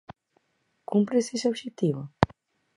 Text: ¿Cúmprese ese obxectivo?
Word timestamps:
¿Cúmprese 0.89 1.31
ese 1.35 1.47
obxectivo? 1.51 2.01